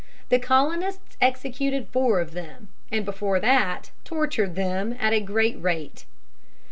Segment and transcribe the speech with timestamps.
[0.29, 6.05] The colonists executed four of them, and before that tortured them at a great rate.